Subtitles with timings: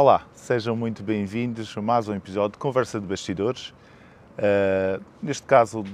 [0.00, 3.70] Olá, sejam muito bem-vindos a mais um episódio de Conversa de Bastidores.
[4.38, 5.84] Uh, neste caso, o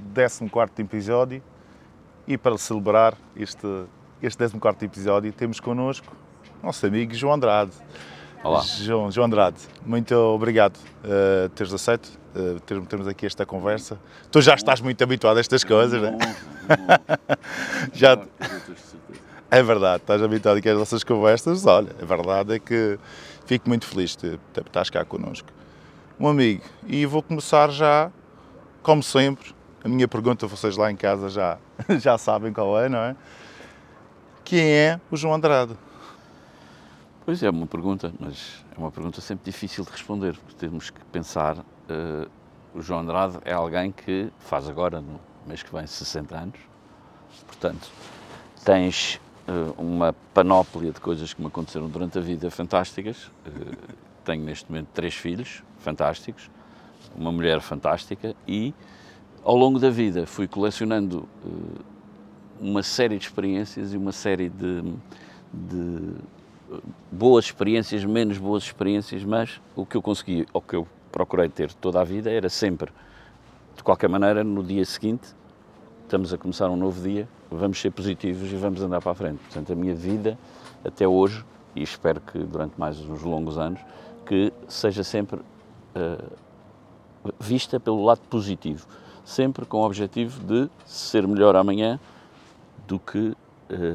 [0.50, 1.42] 14 episódio.
[2.29, 3.67] E para celebrar este,
[4.22, 6.14] este 14 episódio, temos connosco
[6.62, 7.72] nosso amigo João Andrade.
[8.43, 8.61] Olá.
[8.61, 9.56] João, João Andrade,
[9.87, 13.98] muito obrigado uh, teres aceito, uh, termos aqui esta conversa.
[14.30, 16.18] Tu já estás muito habituado a estas coisas, não, é?
[17.91, 18.18] já.
[19.50, 21.64] É verdade, estás habituado aqui às nossas conversas.
[21.64, 22.98] Olha, a verdade é que
[23.47, 25.48] fico muito feliz de, de estás cá connosco.
[26.18, 28.10] Um amigo, e vou começar já,
[28.82, 31.59] como sempre, a minha pergunta vocês lá em casa já,
[32.01, 33.16] já sabem qual é, não é?
[34.45, 35.77] Quem é o João Andrade?
[37.24, 41.02] Pois é, uma pergunta, mas é uma pergunta sempre difícil de responder, porque temos que
[41.06, 41.56] pensar.
[41.59, 42.30] Uh,
[42.74, 46.60] o João Andrade é alguém que faz agora, no mês que vem, 60 anos.
[47.46, 47.90] Portanto,
[48.65, 49.20] tens
[49.76, 53.26] uma panóplia de coisas que me aconteceram durante a vida fantásticas.
[53.46, 53.76] Uh,
[54.24, 56.50] tenho neste momento três filhos fantásticos,
[57.14, 58.74] uma mulher fantástica e,
[59.42, 61.28] ao longo da vida, fui colecionando
[62.59, 64.95] uma série de experiências e uma série de,
[65.53, 66.14] de
[67.12, 71.73] boas experiências, menos boas experiências, mas o que eu consegui, o que eu procurei ter
[71.75, 72.91] toda a vida era sempre,
[73.77, 75.29] de qualquer maneira, no dia seguinte,
[76.05, 79.39] estamos a começar um novo dia, vamos ser positivos e vamos andar para a frente.
[79.39, 80.39] Portanto, a minha vida,
[80.85, 83.81] até hoje, e espero que durante mais uns longos anos,
[84.27, 86.33] que seja sempre uh,
[87.41, 88.87] vista pelo lado positivo,
[89.25, 91.99] sempre com o objetivo de ser melhor amanhã
[92.87, 93.37] do que uh,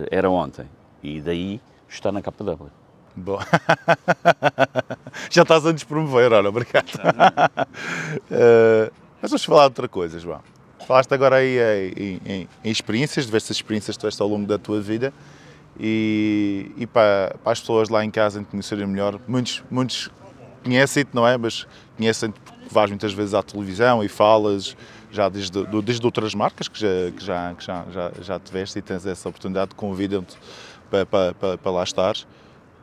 [0.09, 0.65] era ontem.
[1.01, 2.67] E daí está na KW.
[3.15, 3.39] Bom.
[5.29, 6.95] Já estás a nos promover, olha, obrigado.
[6.95, 10.41] uh, mas vamos falar de outra coisa, João.
[10.89, 11.59] Falaste agora aí
[11.95, 15.13] em, em, em experiências, diversas experiências que tiveste ao longo da tua vida
[15.79, 20.09] e, e para, para, as pessoas lá em casa te conhecerem melhor, muitos, muitos
[20.63, 21.37] conhecem-te, não é?
[21.37, 24.75] Mas conhecem-te porque vais muitas vezes à televisão e falas
[25.11, 28.39] já desde, desde outras marcas que já, que já, que já, já, já
[28.75, 30.39] e tens essa oportunidade, convidam-te
[30.89, 32.15] para, para, para, para lá estar,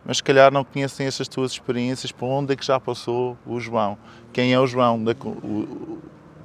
[0.05, 3.59] mas se calhar não conhecem essas tuas experiências, por onde é que já passou o
[3.59, 3.99] João,
[4.33, 4.97] quem é o João,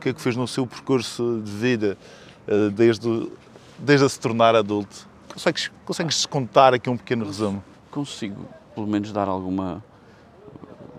[0.01, 1.97] que é que fez no seu percurso de vida
[2.47, 3.31] eh, desde,
[3.77, 5.07] desde a se tornar adulto.
[5.31, 7.63] Consegues, consegues contar aqui um pequeno resumo?
[7.91, 9.83] Consigo, pelo menos, dar alguma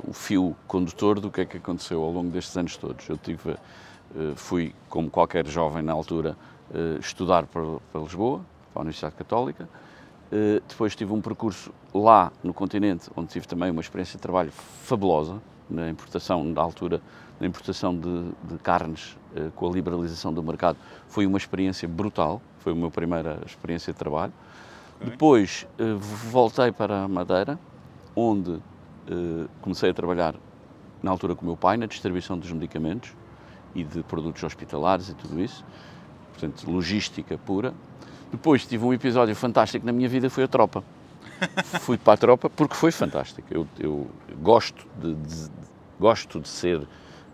[0.07, 3.09] o fio condutor do que é que aconteceu ao longo destes anos todos.
[3.09, 6.37] Eu tive, eh, fui, como qualquer jovem na altura,
[6.73, 8.41] eh, estudar para Lisboa,
[8.73, 9.69] para a Universidade Católica,
[10.67, 15.43] depois tive um percurso lá no continente, onde tive também uma experiência de trabalho fabulosa,
[15.69, 17.03] na importação, na altura,
[17.43, 20.79] na importação de, de carnes, uh, com a liberalização do mercado.
[21.09, 24.33] Foi uma experiência brutal, foi a minha primeira experiência de trabalho.
[25.01, 25.11] Okay.
[25.11, 27.59] Depois uh, voltei para a Madeira,
[28.15, 28.61] onde
[29.61, 30.37] comecei a trabalhar,
[31.03, 33.13] na altura com o meu pai, na distribuição dos medicamentos
[33.75, 35.65] e de produtos hospitalares e tudo isso.
[36.31, 37.75] Portanto, logística pura.
[38.31, 40.85] Depois tive um episódio fantástico na minha vida, foi a tropa.
[41.81, 43.47] Fui para a tropa porque foi fantástico.
[43.51, 44.07] Eu, eu
[44.41, 45.51] gosto, de, de,
[45.99, 46.87] gosto de ser,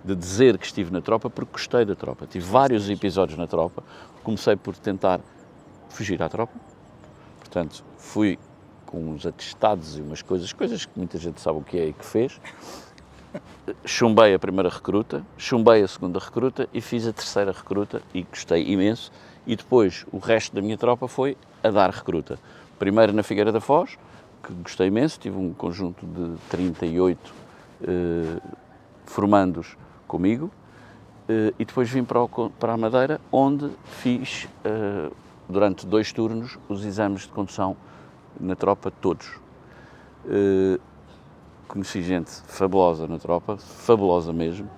[0.08, 2.26] de dizer que estive na tropa porque gostei da tropa.
[2.26, 3.82] Tive vários episódios na tropa.
[4.22, 5.20] Comecei por tentar
[5.91, 6.54] fugir à tropa.
[7.38, 8.38] Portanto, fui
[8.86, 11.92] com uns atestados e umas coisas, coisas que muita gente sabe o que é e
[11.92, 12.41] que fez.
[13.84, 18.66] Chumbei a primeira recruta, chumbei a segunda recruta e fiz a terceira recruta e gostei
[18.66, 19.12] imenso
[19.46, 22.38] e depois o resto da minha tropa foi a dar recruta.
[22.78, 23.98] Primeiro na Figueira da Foz,
[24.42, 27.34] que gostei imenso, tive um conjunto de 38
[27.82, 28.40] eh,
[29.04, 29.76] formandos
[30.08, 30.50] comigo,
[31.28, 35.10] eh, e depois vim para, o, para, a Madeira, onde fiz, eh,
[35.48, 37.76] durante dois turnos, os exames de condução
[38.41, 39.38] na tropa todos.
[40.26, 40.80] Eh,
[41.69, 44.69] conheci gente fabulosa na tropa, fabulosa mesmo,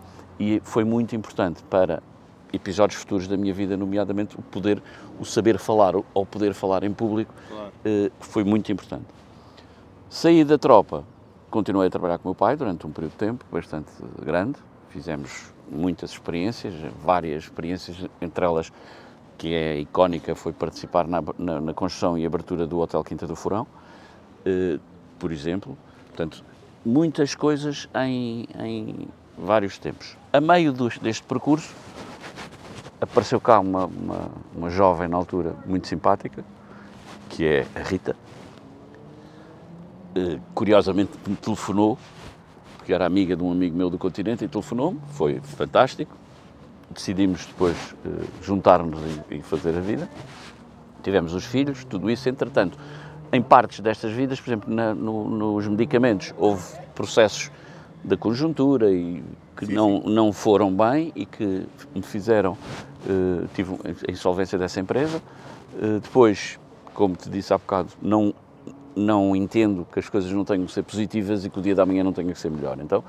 [0.40, 2.02] e foi muito importante para
[2.52, 4.82] episódios futuros da minha vida, nomeadamente o poder,
[5.20, 7.72] o saber falar, ou poder falar em público, claro.
[8.18, 9.06] foi muito importante.
[10.08, 11.04] Saí da tropa,
[11.48, 14.58] continuei a trabalhar com o meu pai durante um período de tempo bastante grande,
[14.90, 18.72] fizemos muitas experiências, várias experiências, entre elas
[19.38, 23.34] que é icónica, foi participar na, na, na construção e abertura do Hotel Quinta do
[23.34, 23.66] Furão,
[24.44, 24.78] eh,
[25.18, 25.78] por exemplo.
[26.08, 26.44] Portanto,
[26.84, 29.08] muitas coisas em, em
[29.38, 30.16] vários tempos.
[30.30, 31.74] A meio dos, deste percurso,
[33.00, 36.44] apareceu cá uma, uma, uma, jovem na altura muito simpática,
[37.30, 38.14] que é a Rita.
[40.14, 41.96] Uh, curiosamente me telefonou,
[42.80, 46.16] porque era amiga de um amigo meu do continente, e telefonou-me, foi fantástico.
[46.90, 48.98] Decidimos depois uh, juntar-nos
[49.30, 50.08] e, e, fazer a vida.
[51.02, 52.78] Tivemos os filhos, tudo isso, entretanto,
[53.30, 57.50] em partes destas vidas, por exemplo, na, no, nos medicamentos, houve processos
[58.02, 59.22] da conjuntura e
[59.54, 60.14] que sim, não, sim.
[60.14, 63.74] não foram bem e que me fizeram, uh, tive
[64.08, 65.22] a insolvência dessa empresa.
[65.74, 66.58] Uh, depois,
[66.94, 68.34] como te disse há bocado, não,
[68.94, 71.86] não entendo que as coisas não tenham que ser positivas e que o dia da
[71.86, 72.78] manhã não tenha que ser melhor.
[72.80, 73.04] Então,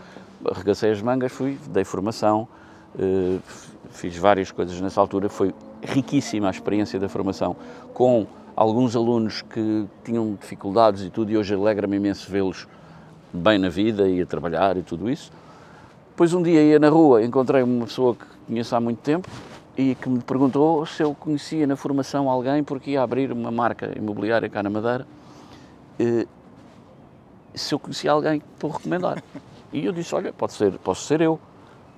[0.50, 2.48] arregacei as mangas, fui, dei formação,
[2.96, 3.40] uh,
[3.90, 7.56] fiz várias coisas nessa altura, foi riquíssima a experiência da formação,
[7.94, 12.68] com alguns alunos que tinham dificuldades e tudo, e hoje alegra-me imenso vê-los
[13.34, 15.32] bem na vida e a trabalhar e tudo isso.
[16.10, 19.28] Depois um dia ia na rua, encontrei uma pessoa que conheço há muito tempo
[19.78, 23.92] e que me perguntou se eu conhecia na formação alguém porque ia abrir uma marca
[23.98, 25.08] imobiliária cá na Madeira,
[27.54, 29.24] se eu conhecia alguém para recomendar.
[29.74, 31.40] E eu disse, olha, pode ser, posso ser eu.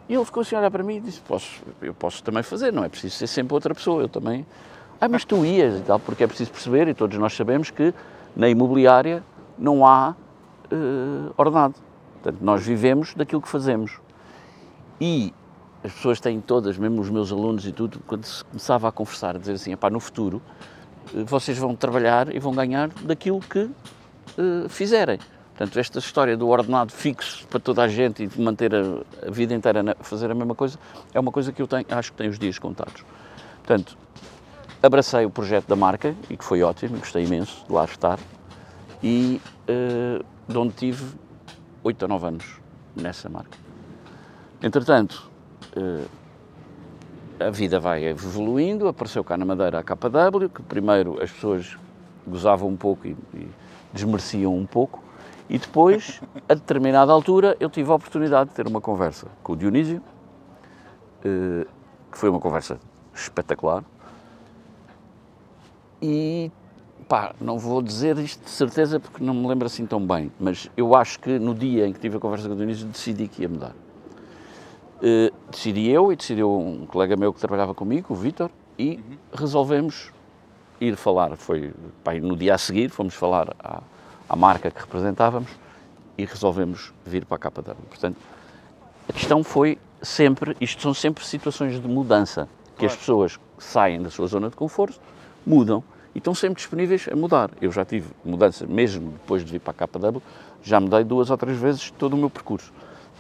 [0.08, 2.72] E ele ficou assim a olhar para mim e disse, posso, eu posso também fazer,
[2.72, 4.46] não é preciso ser sempre outra pessoa, eu também.
[5.00, 7.94] Ah, mas tu ias e tal, porque é preciso perceber, e todos nós sabemos que
[8.36, 9.24] na imobiliária
[9.58, 10.12] não há
[10.72, 11.76] uh, ordenado.
[12.22, 14.00] Portanto, nós vivemos daquilo que fazemos.
[15.00, 15.34] E
[15.84, 19.36] as pessoas têm todas, mesmo os meus alunos e tudo, quando se começava a conversar,
[19.36, 20.73] a dizer assim, no futuro eh,
[21.26, 25.20] vocês vão trabalhar e vão ganhar daquilo que uh, fizerem.
[25.56, 28.80] Portanto, esta história do ordenado fixo para toda a gente e de manter a,
[29.28, 30.80] a, vida inteira a fazer a mesma coisa
[31.14, 33.06] é uma coisa que eu tenho, acho que tenho os dias contados.
[33.58, 33.96] Portanto,
[34.82, 38.20] abracei o projeto da marca e que foi ótimo, gostei imenso de lá estar
[39.04, 39.40] e
[39.70, 41.06] uh, de onde tive
[41.84, 42.46] 8 ou 9 anos
[42.96, 43.58] nessa marca.
[44.62, 45.30] Entretanto,
[45.78, 46.10] uh,
[47.48, 51.78] a vida vai evoluindo, apareceu cá na Madeira a KW, que primeiro as pessoas
[52.26, 53.48] gozavam um pouco e, e
[53.92, 55.04] desmereciam um pouco,
[55.50, 59.58] e depois, a determinada altura, eu tive a oportunidade de ter uma conversa com o
[59.58, 60.02] Dionísio,
[61.26, 61.68] uh,
[62.12, 62.80] que foi uma conversa
[63.14, 63.84] espetacular,
[66.02, 66.52] e
[67.08, 70.70] pá, não vou dizer isto de certeza porque não me lembro assim tão bem, mas
[70.76, 73.42] eu acho que no dia em que tive a conversa com o Dionísio decidi que
[73.42, 73.74] ia mudar.
[75.04, 79.18] Uh, decidi eu e decidiu um colega meu que trabalhava comigo, o Vítor, e uhum.
[79.34, 80.14] resolvemos
[80.80, 81.36] ir falar.
[81.36, 83.84] Foi pá, no dia a seguir, fomos falar à,
[84.30, 85.50] à marca que representávamos
[86.18, 87.76] e resolvemos vir para a KW.
[87.90, 88.16] Portanto,
[89.10, 92.94] a questão foi sempre, isto são sempre situações de mudança, que claro.
[92.94, 95.02] as pessoas saem da sua zona de conforto,
[95.46, 95.84] mudam
[96.16, 97.52] e estão sempre disponíveis a mudar.
[97.62, 100.22] Eu já tive mudança, mesmo depois de vir para a KW,
[100.64, 102.72] já mudei duas ou três vezes todo o meu percurso.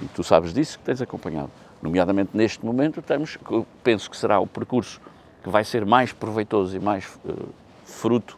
[0.02, 1.52] E tu sabes disso que tens acompanhado.
[1.84, 3.38] Nomeadamente neste momento, temos,
[3.84, 5.02] penso que será o percurso
[5.44, 7.50] que vai ser mais proveitoso e mais uh,
[7.84, 8.38] fruto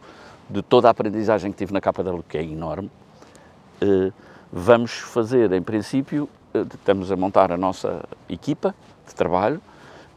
[0.50, 2.90] de toda a aprendizagem que tive na KW, que é enorme.
[3.80, 4.12] Uh,
[4.52, 8.74] vamos fazer, em princípio, uh, estamos a montar a nossa equipa
[9.06, 9.62] de trabalho,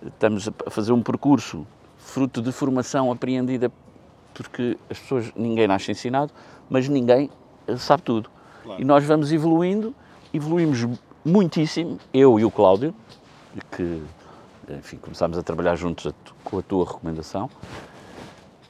[0.04, 1.68] estamos a fazer um percurso
[2.00, 3.72] fruto de formação apreendida
[4.34, 6.32] porque as pessoas, ninguém nasce ensinado,
[6.68, 7.30] mas ninguém
[7.78, 8.28] sabe tudo.
[8.64, 8.82] Claro.
[8.82, 9.94] E nós vamos evoluindo,
[10.34, 10.88] evoluímos
[11.24, 12.94] muitíssimo, eu e o Cláudio,
[13.72, 14.02] que,
[14.70, 16.14] enfim, começámos a trabalhar juntos
[16.44, 17.50] com a tua recomendação.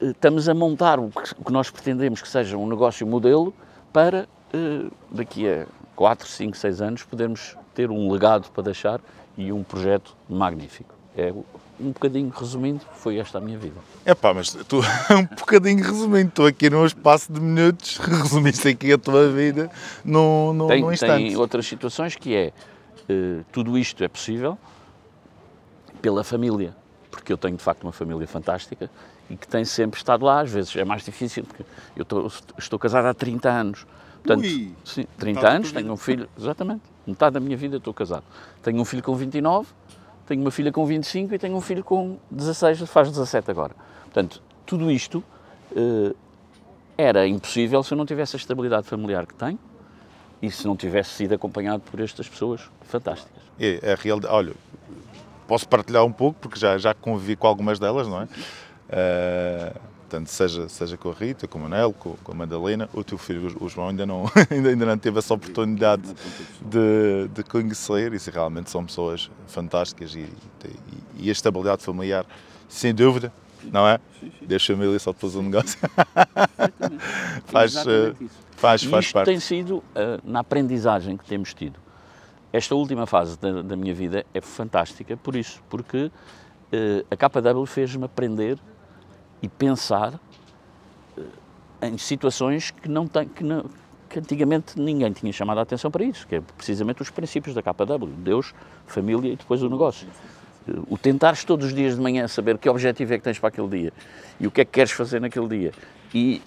[0.00, 3.54] Eh, estamos a montar o que nós pretendemos que seja um negócio modelo
[3.92, 5.66] para eh, daqui a
[5.96, 9.00] 4, 5, 6 anos podermos ter um legado para deixar
[9.36, 10.94] e um projeto magnífico.
[11.16, 11.32] É
[11.80, 13.80] um bocadinho resumindo, foi esta a minha vida.
[14.04, 14.80] É pá, mas tu,
[15.10, 19.70] um bocadinho resumindo, estou aqui num espaço de minutos, resumiste aqui a tua vida
[20.04, 21.24] num, num, tem, num instante.
[21.24, 22.52] Tem outras situações que é,
[23.52, 24.58] tudo isto é possível
[26.00, 26.74] pela família,
[27.10, 28.90] porque eu tenho de facto uma família fantástica
[29.28, 31.64] e que tem sempre estado lá, às vezes é mais difícil, porque
[31.96, 33.86] eu estou, estou casado há 30 anos,
[34.22, 38.24] portanto, Ui, sim, 30 anos, tenho um filho, exatamente, metade da minha vida estou casado.
[38.62, 39.68] Tenho um filho com 29,
[40.26, 43.74] tenho uma filha com 25 e tenho um filho com 16, faz 17 agora.
[44.04, 45.22] Portanto, tudo isto
[45.72, 46.14] uh,
[46.96, 49.58] era impossível se eu não tivesse a estabilidade familiar que tenho
[50.42, 53.42] e se não tivesse sido acompanhado por estas pessoas fantásticas.
[53.58, 54.32] É, é a realidade.
[54.32, 54.54] Olha,
[55.46, 58.24] posso partilhar um pouco, porque já, já convivi com algumas delas, não é?
[58.24, 63.04] Uh, Portanto, seja, seja com a Rita, com o Manel, com, com a Madalena, o
[63.04, 66.02] teu filho, o João, ainda não, ainda, ainda não teve essa oportunidade
[66.60, 72.26] de, de conhecer e se realmente são pessoas fantásticas e, e, e, a estabilidade familiar,
[72.68, 73.32] sem dúvida,
[73.62, 74.00] não é?
[74.42, 75.78] Deixa a família só depois um negócio.
[77.46, 78.16] faz, uh,
[78.60, 79.26] faz, faz isto parte.
[79.26, 79.82] tem sido uh,
[80.22, 81.80] na aprendizagem que temos tido.
[82.52, 87.64] Esta última fase da, da minha vida é fantástica por isso, porque uh, a KW
[87.64, 88.58] fez-me aprender
[89.42, 90.20] e pensar
[91.16, 93.64] eh, em situações que não tem, que, não,
[94.06, 97.62] que antigamente ninguém tinha chamado a atenção para isso, que é precisamente os princípios da
[97.62, 98.52] KW, Deus,
[98.86, 100.06] família e depois o negócio.
[100.88, 103.68] O tentares todos os dias de manhã saber que objetivo é que tens para aquele
[103.68, 103.92] dia
[104.38, 105.72] e o que é que queres fazer naquele dia
[106.12, 106.42] e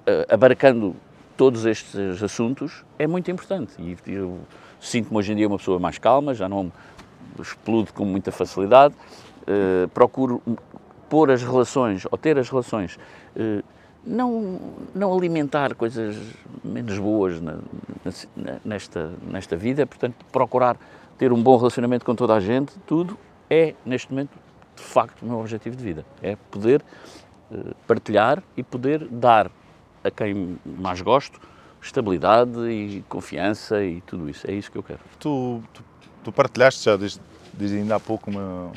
[0.00, 0.96] uh, abarcando
[1.40, 3.72] todos estes assuntos é muito importante.
[3.78, 4.40] E eu
[4.78, 6.70] sinto-me hoje em dia uma pessoa mais calma, já não
[7.40, 10.42] explodo com muita facilidade, uh, procuro
[11.08, 12.98] pôr as relações, ou ter as relações,
[13.34, 13.64] uh,
[14.04, 14.60] não,
[14.94, 16.14] não alimentar coisas
[16.62, 17.52] menos boas na,
[18.36, 20.76] na, nesta, nesta vida, portanto, procurar
[21.16, 23.16] ter um bom relacionamento com toda a gente, tudo
[23.48, 24.36] é, neste momento,
[24.76, 26.04] de facto, o meu objetivo de vida.
[26.20, 26.82] É poder
[27.50, 29.50] uh, partilhar e poder dar
[30.02, 31.40] a quem mais gosto
[31.82, 34.48] estabilidade e confiança e tudo isso.
[34.48, 35.00] É isso que eu quero.
[35.18, 35.84] Tu, tu,
[36.24, 37.20] tu partilhaste já desde,
[37.52, 38.72] desde ainda há pouco uma,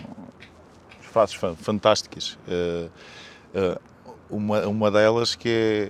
[1.00, 2.38] frases fantásticas.
[2.48, 2.90] Uh,
[3.58, 3.82] uh,
[4.30, 5.90] uma, uma delas que é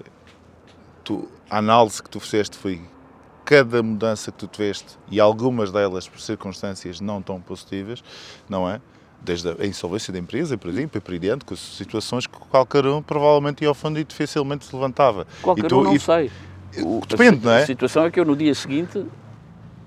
[1.04, 2.82] tu, a análise que tu fizeste foi
[3.46, 8.04] cada mudança que tu tiveste e algumas delas por circunstâncias não tão positivas,
[8.50, 8.82] não é?
[9.24, 13.02] Desde a insolvência da empresa, por exemplo, e por diante, com situações que qualquer um
[13.02, 15.26] provavelmente ia ao fundo e dificilmente se levantava.
[15.42, 16.30] Qualquer e tu, um não e, sei.
[16.80, 17.64] O, Depende, a, não é?
[17.64, 19.06] A situação é que eu no dia seguinte,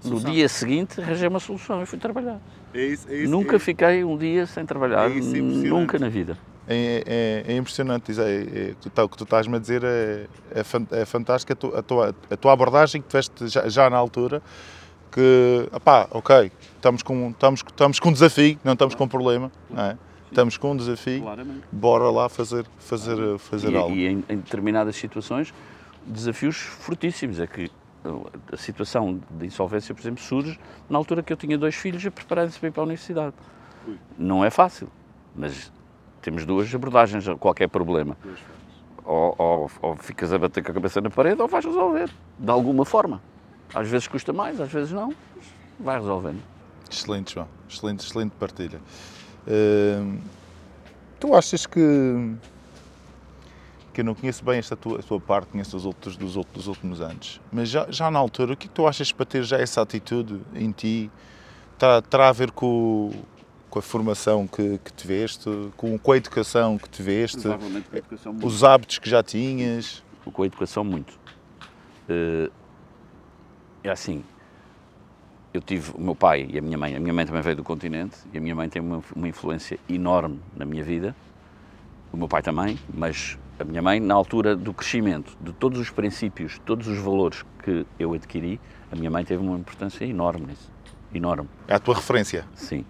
[0.01, 0.29] solução.
[0.29, 2.41] no dia seguinte, arranjei uma solução e fui trabalhar.
[2.73, 6.39] É isso, é isso, nunca é fiquei um dia sem trabalhar, é nunca na vida.
[6.69, 11.01] É, é, é impressionante, é, é, tá, o que tu estás-me a dizer é, é,
[11.01, 14.43] é fantástico a tua, a, tua, a tua abordagem que tiveste já, já na altura,
[15.11, 19.51] que, opá, ok, estamos com, estamos, estamos com um desafio, não estamos com um problema,
[19.71, 19.99] não é?
[20.29, 21.63] estamos com um desafio, Claramente.
[21.73, 23.95] bora lá fazer, fazer, fazer e, algo.
[23.95, 25.55] E em, em determinadas situações,
[26.05, 27.71] desafios fortíssimos, é que
[28.53, 30.59] a situação de insolvência, por exemplo, surge
[30.89, 33.35] na altura que eu tinha dois filhos a prepararem-se para ir para a universidade.
[34.19, 34.89] Não é fácil,
[35.35, 35.73] mas
[36.21, 38.17] temos duas abordagens a qualquer problema.
[39.05, 42.51] Ou, ou, ou, ficas a bater com a cabeça na parede ou vais resolver, de
[42.51, 43.23] alguma forma.
[43.75, 45.15] Às vezes custa mais, às vezes não,
[45.79, 46.43] vai resolvendo.
[46.91, 47.49] Excelente, João.
[47.69, 48.81] Excelente, excelente partilha.
[49.47, 50.19] Uh,
[51.19, 51.81] tu achas que
[53.97, 56.55] que eu não conheço bem esta tua, a tua parte, conheço os outros dos, outros,
[56.55, 59.25] dos últimos anos, mas já, já na altura, o que, é que tu achas para
[59.25, 61.11] ter já essa atitude em ti?
[61.79, 63.11] Terá, terá a ver com,
[63.71, 67.49] com a formação que, que tiveste, com, com a educação que tiveste,
[68.43, 70.05] os hábitos que já tinhas?
[70.31, 71.19] Com a educação, muito.
[72.07, 72.51] Eh,
[73.89, 74.25] é assim,
[75.53, 77.65] eu tive o meu pai e a minha mãe, a minha mãe também veio do
[77.65, 81.15] continente e a minha mãe tem uma, uma influência enorme na minha vida,
[82.13, 85.91] o meu pai também, mas a minha mãe, na altura do crescimento, de todos os
[85.91, 88.61] princípios, todos os valores que eu adquiri,
[88.93, 90.71] a minha mãe teve uma importância enorme nisso.
[91.15, 91.49] Enorme.
[91.67, 92.45] É a tua referência?
[92.55, 92.85] Sim.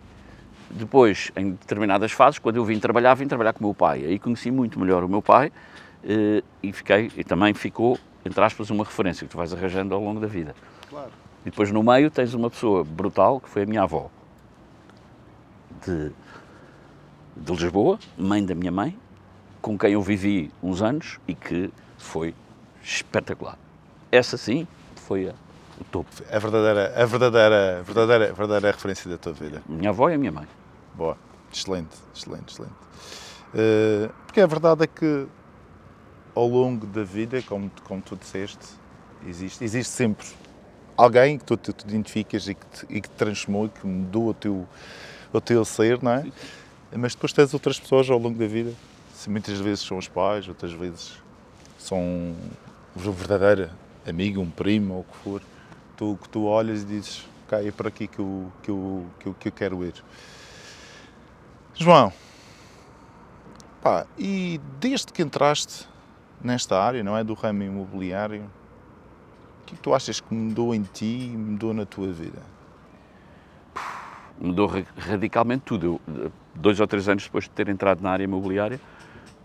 [0.71, 4.05] Depois, em determinadas fases, quando eu vim trabalhar, vim trabalhar com o meu pai.
[4.05, 5.53] Aí conheci muito melhor o meu pai
[6.03, 7.97] eh, e fiquei, e também ficou,
[8.27, 10.55] entre aspas, uma referência que tu vais arranjando ao longo da vida.
[10.89, 11.11] Claro.
[11.43, 14.11] E depois no meio tens uma pessoa brutal, que foi a minha avó,
[15.85, 16.11] de,
[17.37, 18.99] de Lisboa, mãe da minha mãe,
[19.63, 22.35] com quem eu vivi uns anos e que foi
[22.83, 23.57] espetacular.
[24.11, 24.67] Essa sim
[24.97, 25.35] foi a,
[25.81, 26.11] o topo.
[26.31, 29.63] A verdadeira, a verdadeira, a verdadeira, a verdadeira referência da tua vida.
[29.69, 30.49] Minha avó e a minha mãe.
[30.95, 31.17] Boa,
[31.53, 32.75] excelente, excelente, excelente.
[33.55, 35.29] Uh, porque a verdade é que
[36.37, 38.67] ao longo da vida, como, como tu disseste,
[39.27, 40.27] existe, existe sempre
[40.97, 44.29] alguém que tu te, identificas e que te, e que te transformou e que mudou
[44.29, 44.69] o teu,
[45.33, 46.23] o teu ser, não é?
[46.23, 46.33] Sim.
[46.97, 48.73] Mas depois tens outras pessoas ao longo da vida
[49.27, 51.13] muitas vezes são os pais, outras vezes
[51.79, 52.37] são um
[52.95, 53.71] verdadeiro
[54.07, 55.43] amigo, um primo ou o que for,
[55.97, 59.27] tu, que tu olhas e dizes, ok, é para aqui que eu, que eu, que
[59.27, 59.95] eu, que eu quero ir.
[61.75, 62.13] João,
[63.83, 65.89] pá, e desde que entraste
[66.43, 68.43] nesta área, não é, do ramo imobiliário,
[69.63, 72.41] o que, é que tu achas que mudou em ti e mudou na tua vida?
[74.39, 76.01] Mudou radicalmente tudo.
[76.07, 78.81] Eu, dois ou três anos depois de ter entrado na área imobiliária,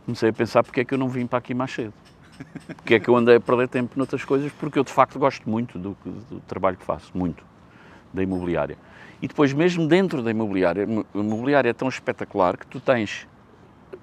[0.05, 1.93] comecei a pensar porque é que eu não vim para aqui mais cedo.
[2.75, 5.49] Porque é que eu andei a perder tempo noutras coisas, porque eu de facto gosto
[5.49, 5.97] muito do,
[6.29, 7.43] do trabalho que faço, muito,
[8.13, 8.77] da imobiliária.
[9.21, 13.27] E depois, mesmo dentro da imobiliária, a imobiliária é tão espetacular que tu tens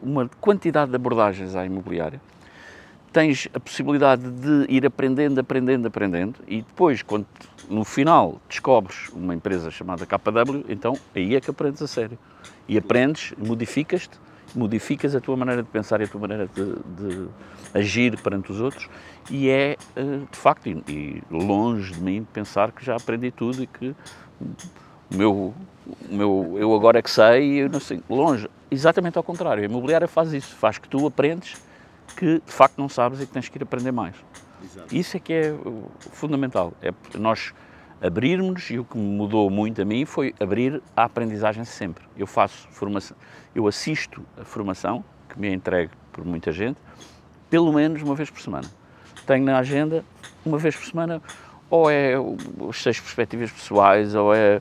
[0.00, 2.21] uma quantidade de abordagens à imobiliária,
[3.12, 7.27] tens a possibilidade de ir aprendendo, aprendendo, aprendendo, e depois, quando
[7.69, 12.19] no final descobres uma empresa chamada KW, então aí é que aprendes a sério.
[12.69, 14.19] E aprendes, modificas-te
[14.55, 17.29] modificas a tua maneira de pensar e a tua maneira de, de
[17.75, 18.88] agir perante os outros
[19.31, 23.67] e é, eh, de facto, e, longe de mim pensar que já aprendi tudo e
[23.67, 23.95] que
[25.11, 25.55] o meu,
[26.11, 29.67] o meu eu agora é que sei eu não sei, longe, exatamente ao contrário, a
[29.67, 31.57] imobiliária faz isso, faz que tu aprendes
[32.17, 34.15] que de facto não sabes e que tens que ir aprender mais.
[34.62, 34.95] Exato.
[34.95, 35.55] Isso é que é
[36.12, 37.53] fundamental, é nós
[38.00, 42.05] abrirmos e o que me mudou muito a mim foi abrir a aprendizagem sempre.
[42.17, 43.17] Eu faço formação,
[43.55, 46.79] eu assisto a formação que me é entregue por muita gente,
[47.50, 48.69] pelo menos uma vez por semana.
[49.27, 50.05] tenho na agenda,
[50.45, 51.23] uma vez por semana,
[51.71, 54.61] ou é os seis perspectivas pessoais, ou é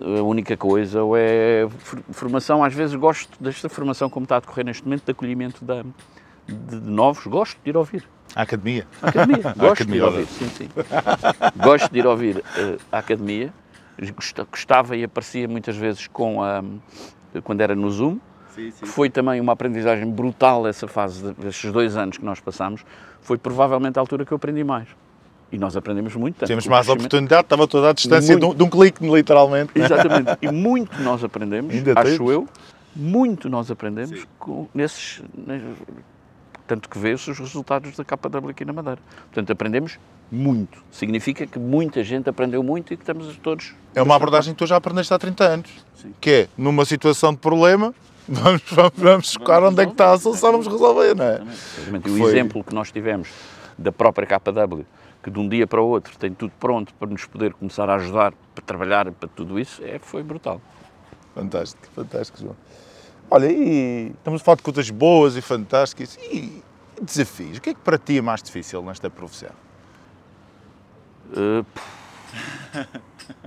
[0.00, 1.68] a única coisa, ou é
[2.12, 2.64] formação.
[2.64, 5.64] Às vezes gosto desta formação, como está a decorrer neste momento, de acolhimento
[6.54, 8.04] de, de novos, gosto de ir ouvir.
[8.34, 8.86] A academia?
[9.02, 10.68] A academia, gosto a academia, de ir ouvir, sim, sim.
[11.56, 13.52] gosto de ir ouvir uh, a academia,
[14.50, 16.62] gostava e aparecia muitas vezes com a,
[17.42, 18.18] quando era no Zoom,
[18.54, 18.86] sim, sim.
[18.86, 22.84] foi também uma aprendizagem brutal essa fase, desses dois anos que nós passamos,
[23.20, 24.88] foi provavelmente a altura que eu aprendi mais.
[25.52, 26.46] E nós aprendemos muito.
[26.46, 29.72] Temos mais oportunidade, estava toda à distância de um, de um, clique, literalmente.
[29.74, 30.38] Exatamente.
[30.40, 32.32] e muito nós aprendemos, Ainda acho temos.
[32.32, 32.48] eu,
[32.94, 35.20] muito nós aprendemos com, nesses,
[36.70, 39.00] tanto que vê-se os resultados da KW aqui na Madeira.
[39.24, 39.98] Portanto, aprendemos
[40.30, 40.78] muito.
[40.92, 43.74] Significa que muita gente aprendeu muito e que estamos todos...
[43.92, 46.14] É uma abordagem que tu já aprendeste há 30 anos, Sim.
[46.20, 47.92] que é, numa situação de problema,
[48.28, 51.42] vamos, vamos, vamos focar onde é que está a solução, vamos resolver, não é?
[51.42, 52.08] Exatamente.
[52.08, 52.30] E o Foi...
[52.30, 53.28] exemplo que nós tivemos
[53.76, 54.84] da própria KW,
[55.24, 57.96] que de um dia para o outro tem tudo pronto para nos poder começar a
[57.96, 60.60] ajudar, para trabalhar, para tudo isso, é, foi brutal.
[61.34, 62.56] Fantástico, fantástico, João.
[63.32, 66.18] Olha, e estamos a falar de coisas boas e fantásticas.
[66.32, 66.60] E
[67.00, 67.58] desafios?
[67.58, 69.52] O que é que para ti é mais difícil nesta profissão?
[71.30, 71.64] Uh,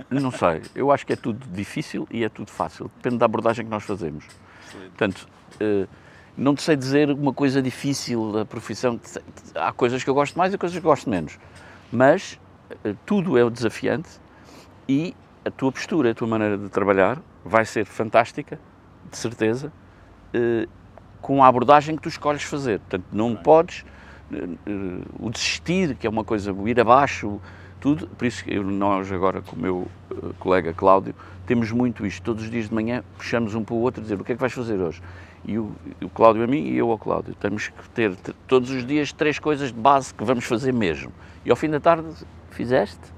[0.08, 0.62] não sei.
[0.74, 2.90] Eu acho que é tudo difícil e é tudo fácil.
[2.96, 4.24] Depende da abordagem que nós fazemos.
[4.66, 4.88] Excelente.
[4.88, 5.28] Portanto,
[5.60, 5.86] uh,
[6.34, 8.98] não te sei dizer uma coisa difícil da profissão.
[9.54, 11.38] Há coisas que eu gosto mais e coisas que eu gosto menos.
[11.92, 12.40] Mas
[12.86, 14.08] uh, tudo é desafiante
[14.88, 15.14] e
[15.44, 18.58] a tua postura, a tua maneira de trabalhar vai ser fantástica
[19.10, 19.72] de certeza,
[20.32, 20.66] eh,
[21.20, 22.80] com a abordagem que tu escolhes fazer.
[22.80, 23.84] Portanto, não podes
[24.32, 27.40] eh, eh, o desistir, que é uma coisa, o ir abaixo,
[27.80, 28.06] tudo.
[28.08, 29.88] Por isso que nós agora, com o meu
[30.38, 31.14] colega Cláudio,
[31.46, 32.22] temos muito isto.
[32.22, 34.34] Todos os dias de manhã puxamos um para o outro e dizer o que é
[34.34, 35.02] que vais fazer hoje?
[35.46, 37.34] E o, o Cláudio a mim e eu ao Cláudio.
[37.34, 41.12] Temos que ter todos os dias três coisas de base que vamos fazer mesmo.
[41.44, 42.08] E ao fim da tarde,
[42.50, 43.12] fizeste?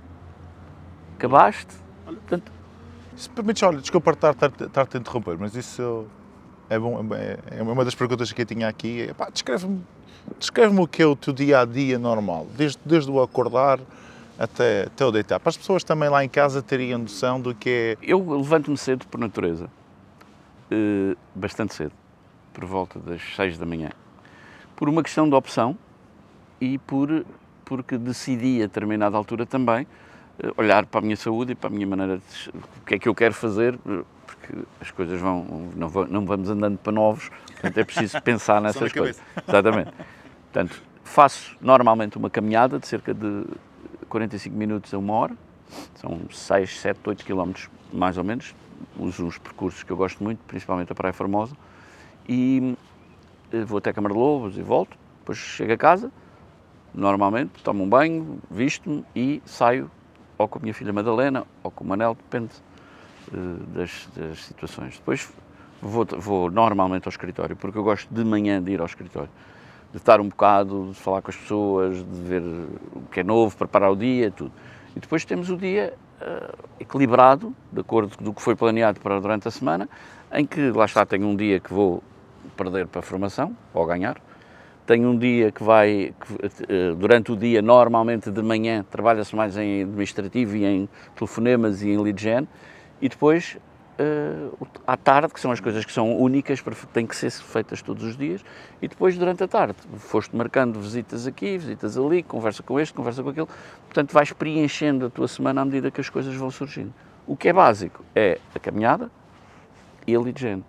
[1.17, 1.75] Acabaste?
[2.05, 2.53] Portanto,
[3.17, 6.07] se permites, olha, desculpa estar-te a interromper, mas isso
[6.69, 9.03] é bom, é, é uma das perguntas que eu tinha aqui.
[9.03, 9.83] É, descreve-me
[10.39, 13.79] descreve o que é o teu dia a dia normal, desde, desde o acordar
[14.39, 17.97] até, até o deitar, para as pessoas também lá em casa terem noção do que
[18.01, 18.07] é.
[18.07, 19.71] Eu levanto-me cedo por natureza,
[20.71, 21.93] uh, bastante cedo,
[22.53, 23.91] por volta das 6 da manhã,
[24.75, 25.77] por uma questão de opção
[26.61, 27.25] e por,
[27.65, 30.06] porque decidi a determinada altura também eh,
[30.57, 33.09] olhar para a minha saúde e para a minha maneira de o que é que
[33.09, 37.79] eu quero fazer, eh, porque as coisas vão não, não vamos andando para novos, portanto
[37.79, 39.21] é preciso pensar nessas coisas.
[39.47, 39.93] Exatamente.
[40.53, 43.45] Portanto, faço normalmente uma caminhada de cerca de
[44.09, 45.37] 45 minutos a uma hora,
[45.95, 48.55] são 6, 7, 8 quilómetros mais ou menos,
[48.99, 51.57] uso uns percursos que eu gosto muito, principalmente a Praia Formosa,
[52.29, 52.77] e
[53.53, 56.11] eh, vou até Câmara de Lobos e volto, depois chego a casa,
[56.95, 59.91] normalmente tomo um banho, visto-me e saio
[60.39, 62.53] ou com a minha filha Madalena, ou com o Manel, depende
[63.33, 64.99] uh, das, das, situações.
[64.99, 65.33] Depois
[65.81, 69.31] vou, vou, normalmente ao escritório, porque eu gosto de manhã de ir ao escritório,
[69.91, 73.57] de estar um bocado, de falar com as pessoas, de ver o que é novo,
[73.57, 74.53] preparar o dia, tudo.
[74.95, 79.21] E depois temos o dia uh, equilibrado, de acordo com o que foi planeado para
[79.21, 79.89] durante a semana,
[80.33, 82.03] em que lá está, tenho um dia que vou
[82.57, 84.21] perder para a formação, ou ganhar,
[84.87, 86.35] tenho um dia que vai, que,
[86.73, 91.91] eh, durante o dia, normalmente de manhã, trabalha-se mais em administrativo e em telefonemas e
[91.91, 92.49] em lead gen,
[93.03, 93.59] e depois
[93.99, 98.05] uh, à tarde, que são as coisas que são únicas, têm que ser feitas todos
[98.05, 98.45] os dias,
[98.81, 103.23] e depois durante a tarde, foste marcando visitas aqui, visitas ali, conversa com este, conversa
[103.23, 103.49] com aquele,
[103.87, 106.95] portanto vais preenchendo a tua semana à medida que as coisas vão surgindo.
[107.27, 109.11] O que é básico é a caminhada
[110.07, 110.63] e a lead gen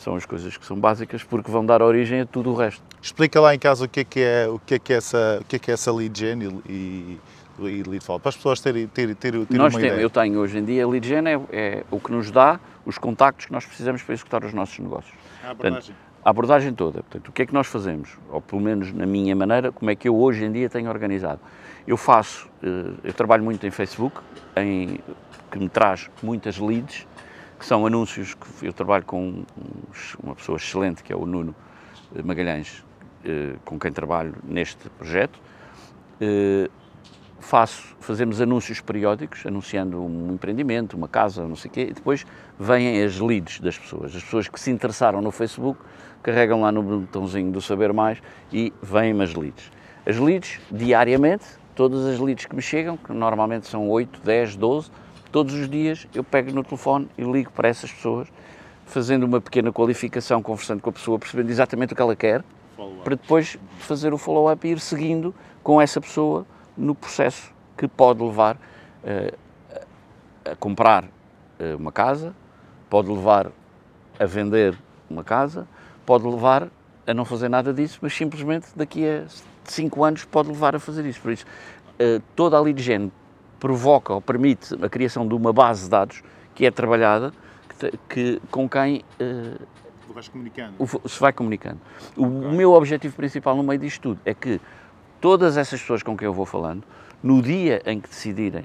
[0.00, 2.82] são as coisas que são básicas porque vão dar origem a tudo o resto.
[3.02, 5.38] Explica lá em casa o que é que é, o que é, que é, essa,
[5.42, 7.20] o que é, que é essa lead gen e,
[7.58, 10.02] e lead follow, para as pessoas terem, terem, terem, terem nós uma temos, ideia.
[10.02, 12.96] Eu tenho hoje em dia, a lead gen é, é, o que nos dá os
[12.96, 15.14] contactos que nós precisamos para executar os nossos negócios.
[15.44, 15.94] A abordagem.
[15.94, 17.02] Portanto, a abordagem toda.
[17.02, 18.16] Portanto, o que é que nós fazemos?
[18.30, 21.40] Ou pelo menos na minha maneira, como é que eu hoje em dia tenho organizado?
[21.86, 24.18] Eu faço, eh, eu trabalho muito em Facebook,
[24.56, 24.98] em,
[25.50, 27.06] que me traz muitas leads,
[27.60, 29.44] que são anúncios que eu trabalho com
[30.22, 31.54] uma pessoa excelente, que é o Nuno
[32.24, 32.82] Magalhães,
[33.22, 35.38] eh, com quem trabalho neste projeto.
[36.18, 36.70] Eh,
[37.38, 42.24] faço, fazemos anúncios periódicos, anunciando um empreendimento, uma casa, não sei o quê, e depois
[42.58, 44.16] vêm as leads das pessoas.
[44.16, 45.78] As pessoas que se interessaram no Facebook
[46.22, 49.70] carregam lá no botãozinho do Saber Mais e vêm as leads.
[50.06, 51.44] As leads, diariamente,
[51.74, 54.90] todas as leads que me chegam, que normalmente são 8, 10, 12,
[55.32, 58.28] Todos os dias eu pego no telefone e ligo para essas pessoas,
[58.86, 62.44] fazendo uma pequena qualificação, conversando com a pessoa, percebendo exatamente o que ela quer.
[63.04, 68.22] para depois fazer o follow-up e ir seguindo com essa pessoa no processo que pode
[68.22, 69.38] levar uh,
[70.50, 72.34] a comprar uh, uma casa,
[72.88, 73.52] pode levar
[74.18, 74.76] a vender
[75.08, 75.68] uma casa,
[76.04, 76.68] pode levar
[77.06, 79.26] a não fazer nada disso, mas simplesmente daqui a
[79.64, 81.20] 5 anos pode levar a fazer isso.
[81.20, 81.46] Por isso,
[82.00, 83.12] uh, toda a lead gen
[83.60, 86.22] provoca ou permite a criação de uma base de dados
[86.54, 87.32] que é trabalhada,
[87.78, 91.80] que, que com quem uh, se vai comunicando.
[92.16, 92.50] O okay.
[92.56, 94.60] meu objetivo principal no meio disto tudo é que
[95.20, 96.82] todas essas pessoas com quem eu vou falando,
[97.22, 98.64] no dia em que decidirem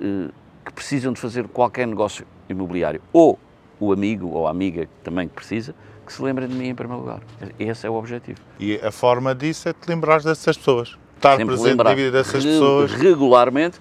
[0.00, 0.32] uh,
[0.64, 3.38] que precisam de fazer qualquer negócio imobiliário, ou
[3.78, 7.02] o amigo ou a amiga também que precisa, que se lembrem de mim em primeiro
[7.02, 7.20] lugar.
[7.58, 8.40] Esse é o objetivo.
[8.58, 10.98] E a forma disso é te lembrar dessas pessoas.
[11.16, 12.92] Estar Sempre presente na vida dessas re pessoas.
[12.92, 13.78] Regularmente,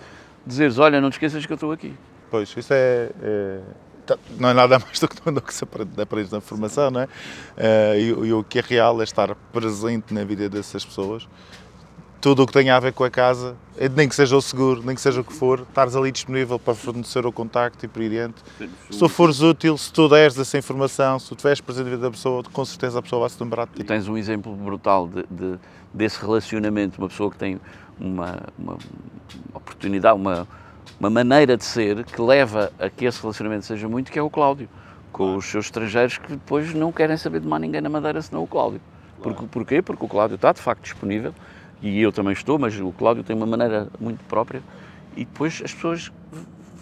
[0.47, 1.93] dizeres, olha, não te esqueças que eu estou aqui.
[2.31, 3.59] Pois, isso é, é
[4.05, 7.05] tá, não é nada mais do que, do que se aprende, na formação, não é?
[7.05, 11.27] Uh, e, e, o que é real é estar presente na vida dessas pessoas
[12.19, 13.55] tudo o que tenha a ver com a casa,
[13.95, 16.73] nem que seja o seguro, nem que seja o que for, estares ali disponível para
[16.73, 18.41] fornecer o contacto e por aí diante.
[18.89, 22.01] Se tu fores útil, se tu deres essa informação, se tu estiveres presente na vida
[22.03, 23.83] da pessoa, com certeza a pessoa vai se lembrar de ti.
[23.83, 25.59] Tu tens um exemplo brutal de, de,
[25.93, 27.59] desse relacionamento, uma pessoa que tem
[27.99, 28.77] uma, uma
[29.53, 30.47] oportunidade, uma,
[30.99, 34.29] uma maneira de ser que leva a que esse relacionamento seja muito, que é o
[34.29, 34.69] Cláudio,
[35.11, 38.43] com os seus estrangeiros que depois não querem saber de mais ninguém na Madeira senão
[38.43, 38.81] o Cláudio.
[39.21, 39.81] Porque, porquê?
[39.81, 41.33] Porque o Cláudio está de facto disponível
[41.81, 44.61] e eu também estou, mas o Cláudio tem uma maneira muito própria
[45.15, 46.11] e depois as pessoas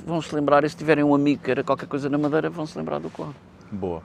[0.05, 2.65] vão se lembrar, e se tiverem um amigo que era qualquer coisa na Madeira, vão
[2.65, 3.35] se lembrar do Cláudio.
[3.71, 4.03] Boa.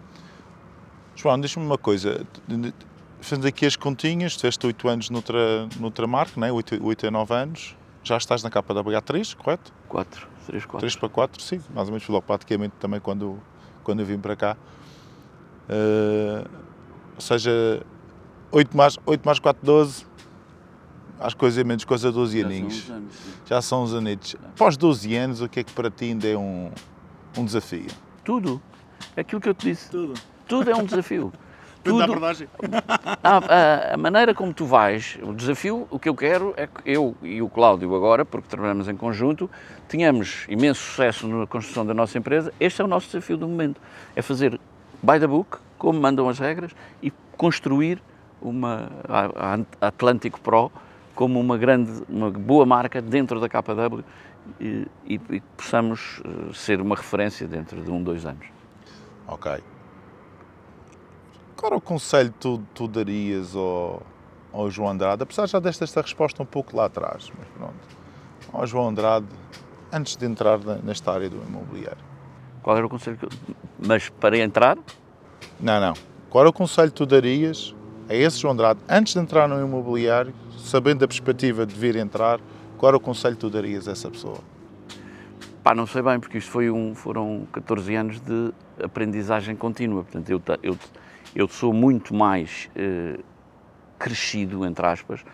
[1.15, 2.25] João, diz-me uma coisa,
[3.21, 6.51] fazendo aqui as continhas, tiveste 8 anos noutra, noutra marca, né?
[6.51, 9.73] 8, 8 a 9 anos, já estás na capa da BH3, correto?
[9.89, 10.81] 4, 3, 4.
[10.81, 13.39] 3 para 4, sim, mais ou menos logo praticamente também quando,
[13.85, 14.57] quando eu vim para cá.
[15.69, 16.49] Uh,
[17.15, 17.83] ou seja,
[18.51, 20.11] 8 mais, 8 mais 4, 12,
[21.21, 22.87] Acho que coisa menos coisa 12 Já aninhos.
[22.87, 24.37] São anos, Já são uns anitos.
[24.43, 26.71] Após 12 anos, o que é que para ti ainda é um,
[27.37, 27.89] um desafio?
[28.25, 28.61] Tudo.
[29.15, 29.91] É aquilo que eu te disse.
[29.91, 30.15] Tudo.
[30.49, 31.31] Tudo é um desafio.
[31.83, 32.03] Tudo.
[33.23, 36.83] A, a, a, maneira como tu vais, o desafio, o que eu quero é que
[36.85, 39.51] eu e o Cláudio agora, porque trabalhamos em conjunto,
[39.89, 42.53] tenhamos imenso sucesso na construção da nossa empresa.
[42.61, 43.81] Este é o nosso desafio do momento.
[44.15, 44.61] É fazer
[45.03, 48.03] by the book, como mandam as regras, e construir
[48.43, 50.71] uma a, a Atlântico Pro
[51.15, 54.03] como uma grande, uma boa marca dentro da KW
[54.59, 58.47] e, e, e possamos eh, ser uma referência dentro de um, dois anos.
[59.29, 59.63] Ok.
[61.61, 64.03] Qual é o conselho que tu, tu darias ao,
[64.51, 67.75] ao João Andrade, apesar já desta esta resposta um pouco lá atrás, mas pronto,
[68.51, 69.27] ao João Andrade,
[69.93, 72.03] antes de entrar nesta área do imobiliário?
[72.63, 73.29] Qual era o conselho que.
[73.79, 74.79] Mas para entrar?
[75.61, 75.93] Não, não.
[76.31, 77.75] Qual era o conselho que tu darias
[78.09, 82.41] a esse João Andrade, antes de entrar no imobiliário, sabendo a perspectiva de vir entrar,
[82.79, 84.39] qual era o conselho que tu darias a essa pessoa?
[85.63, 88.51] Pá, não sei bem, porque isto foi um, foram 14 anos de
[88.83, 90.05] aprendizagem contínua.
[90.05, 90.79] Portanto, eu, eu,
[91.35, 93.19] eu sou muito mais eh,
[93.99, 95.25] crescido, entre aspas,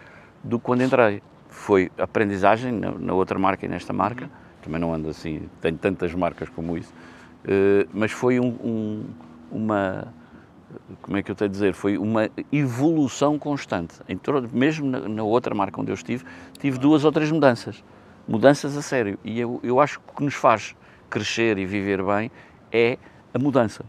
[0.43, 1.23] do que quando entrei.
[1.49, 4.31] Foi aprendizagem na, na, outra marca e nesta marca.
[4.63, 6.93] Também não ando assim, tenho tantas marcas como isso.
[7.45, 9.05] Eh, mas foi um, um,
[9.51, 10.13] uma
[11.01, 13.95] como é que eu tenho a dizer, foi uma evolução constante.
[14.09, 16.25] Em todo, mesmo na, na, outra marca onde eu estive,
[16.59, 17.83] tive duas ou três mudanças.
[18.27, 19.19] Mudanças a sério.
[19.25, 20.75] E eu, eu acho que o que nos faz
[21.09, 22.31] crescer e viver bem
[22.73, 22.99] é
[23.33, 23.85] a mudança.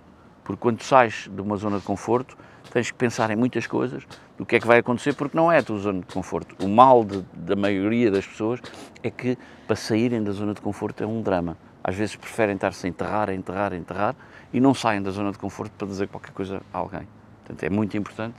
[0.47, 2.37] Porque quando sais de uma zona de conforto,
[2.71, 4.07] tens que pensar em muitas coisas
[4.37, 6.55] do que é que vai acontecer, porque não é a tua zona de conforto.
[6.63, 8.61] O mal de, da maioria das pessoas
[9.03, 11.57] é que para saírem da zona de conforto é um drama.
[11.83, 14.15] Às vezes preferem estar-se a enterrar, a enterrar, a enterrar,
[14.53, 17.05] e não saem da zona de conforto para dizer qualquer coisa a alguém.
[17.43, 18.35] Portanto, é muito importante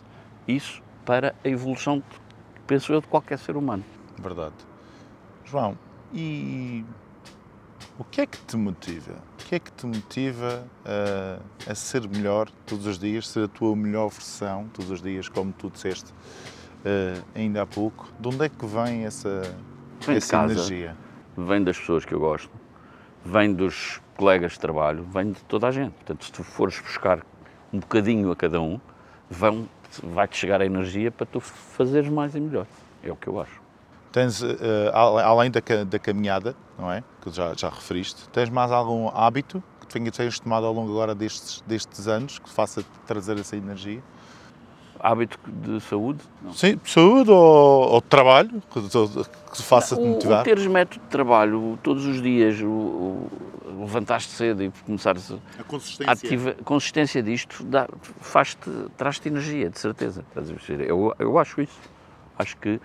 [0.47, 2.03] isso para a evolução,
[2.67, 3.85] penso eu, de qualquer ser humano.
[4.19, 4.55] Verdade.
[5.45, 5.77] João,
[6.15, 6.87] e
[7.99, 9.15] o que é que te motiva?
[9.41, 13.49] O que é que te motiva a, a ser melhor todos os dias, ser a
[13.49, 18.09] tua melhor versão todos os dias, como tu disseste uh, ainda há pouco?
[18.21, 19.43] De onde é que vem essa,
[20.07, 20.97] vem essa casa, energia?
[21.37, 22.51] Vem das pessoas que eu gosto,
[23.25, 25.93] vem dos colegas de trabalho, vem de toda a gente.
[25.93, 27.25] Portanto, se tu fores buscar
[27.73, 28.81] um bocadinho a cada um,
[29.31, 29.69] vão,
[30.03, 32.67] vai-te chegar a energia para tu fazeres mais e melhor.
[33.03, 33.68] É o que eu acho.
[34.13, 34.47] Tens, uh,
[34.95, 37.03] além da, da caminhada, não é?
[37.21, 41.63] Que já, já referiste, tens mais algum hábito que tenhas tomado ao longo agora destes,
[41.67, 44.03] destes anos que faça trazer essa energia?
[45.01, 46.21] Hábito de saúde?
[46.43, 46.53] Não.
[46.53, 50.41] Sim, saúde ou, ou trabalho que, que faça-te motivar?
[50.41, 53.31] O teres método de trabalho todos os dias, o, o
[53.81, 56.13] levantaste cedo e começares A consistência.
[56.13, 57.65] ativa, a consistência disto
[58.21, 60.25] faz-te, traz-te energia, de certeza.
[60.81, 61.79] Eu, eu acho isso.
[62.37, 62.81] Acho que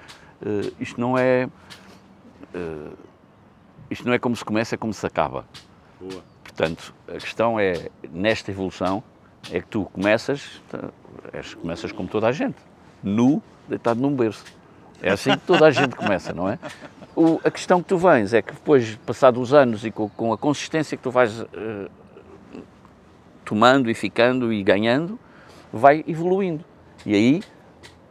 [0.45, 1.47] eh, isto não é.
[2.53, 2.89] eh,
[3.89, 5.45] isto não é como se começa, é como se acaba.
[5.99, 6.21] Boa.
[6.43, 9.03] Portanto, a questão é, nesta evolução,
[9.51, 10.61] é que tu começas,
[11.33, 12.57] és- começas como toda a gente,
[13.03, 14.45] nu, deitado num berço.
[15.01, 16.57] É assim que toda a gente começa, não é?
[17.15, 20.31] O- a questão que tu vens é que depois, passados os anos e com, com
[20.33, 21.89] a consistência que tu vais eh,
[23.45, 25.19] tomando e ficando e ganhando,
[25.71, 26.63] vai evoluindo.
[27.05, 27.43] E aí,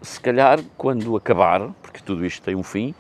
[0.03, 2.95] se calhar, quando acabar, porque tudo isto tem um fim,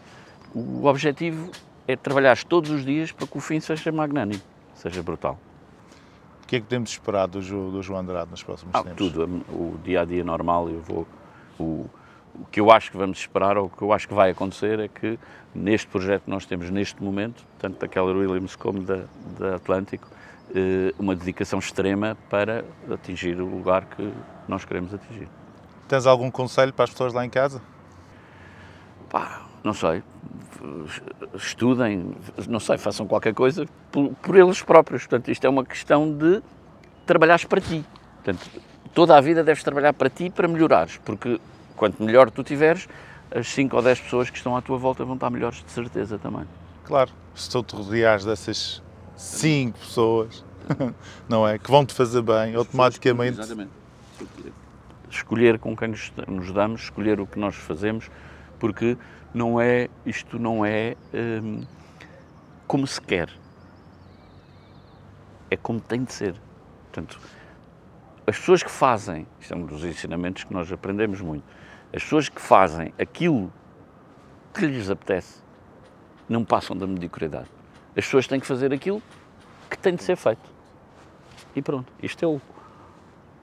[0.54, 1.50] o objetivo
[1.88, 4.42] é trabalhar todos os dias para que o fim seja magnânimo,
[4.74, 5.38] seja brutal.
[6.44, 8.98] O que é que podemos esperar do, do João Andrade nos próximos Ah, tempos?
[8.98, 11.06] tudo, o dia a dia normal, eu vou.
[11.58, 11.88] O,
[12.34, 14.78] o que eu acho que vamos esperar, ou o que eu acho que vai acontecer,
[14.78, 15.18] é que
[15.54, 19.04] neste projeto que nós temos neste momento, tanto da Keller Williams como da,
[19.38, 20.06] da Atlântico,
[20.54, 24.12] eh, uma dedicação extrema para atingir o lugar que
[24.46, 25.28] nós queremos atingir.
[25.88, 27.62] Tens algum conselho para as pessoas lá em casa?
[29.12, 30.02] Pá, não sei,
[31.34, 32.14] estudem,
[32.48, 35.02] não sei, façam qualquer coisa por, por eles próprios.
[35.02, 36.42] Portanto, isto é uma questão de
[37.04, 37.84] trabalhares para ti.
[38.24, 38.48] Portanto,
[38.94, 41.38] toda a vida deves trabalhar para ti para melhorares, porque
[41.76, 42.88] quanto melhor tu tiveres,
[43.30, 46.18] as 5 ou 10 pessoas que estão à tua volta vão estar melhores de certeza
[46.18, 46.46] também.
[46.84, 48.82] Claro, se tu te rodeares dessas
[49.14, 50.42] cinco pessoas,
[51.28, 51.58] não é?
[51.58, 53.38] Que vão te fazer bem, automaticamente.
[53.38, 53.70] Exatamente.
[55.10, 58.10] Escolher com quem nos damos, escolher o que nós fazemos,
[58.62, 58.96] porque
[59.34, 61.62] não é, isto não é hum,
[62.64, 63.28] como se quer.
[65.50, 66.36] É como tem de ser.
[66.84, 67.18] Portanto,
[68.24, 71.42] as pessoas que fazem, isto é um dos ensinamentos que nós aprendemos muito,
[71.92, 73.52] as pessoas que fazem aquilo
[74.54, 75.42] que lhes apetece
[76.28, 77.48] não passam da mediocridade.
[77.96, 79.02] As pessoas têm que fazer aquilo
[79.68, 80.48] que tem de ser feito.
[81.56, 82.40] E pronto, isto é o,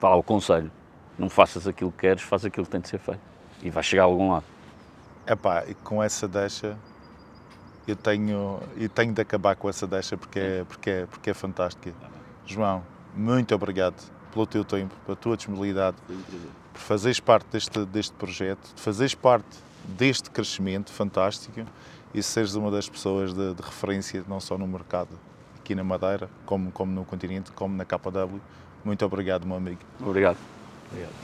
[0.00, 0.72] lá, o conselho.
[1.18, 3.20] Não faças aquilo que queres, faz aquilo que tem de ser feito.
[3.62, 4.46] E vais chegar a algum lado.
[5.26, 6.76] Epá, e com essa deixa,
[7.86, 11.34] eu tenho, eu tenho de acabar com essa deixa porque é, porque é, porque é
[11.34, 11.94] fantástica.
[12.46, 12.82] João,
[13.14, 13.96] muito obrigado
[14.32, 15.96] pelo teu tempo, pela tua disponibilidade,
[16.72, 21.60] por fazeres parte deste, deste projeto, de fazeres parte deste crescimento fantástico
[22.12, 25.10] e seres uma das pessoas de, de referência, não só no mercado
[25.58, 28.40] aqui na Madeira, como, como no continente, como na KW.
[28.84, 29.80] Muito obrigado, meu amigo.
[30.00, 30.38] Obrigado.
[30.90, 31.20] Obrigado.